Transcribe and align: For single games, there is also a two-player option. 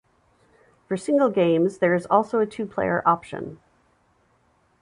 For 0.87 0.97
single 0.97 1.29
games, 1.29 1.77
there 1.77 1.93
is 1.93 2.07
also 2.07 2.39
a 2.39 2.47
two-player 2.47 3.03
option. 3.05 3.59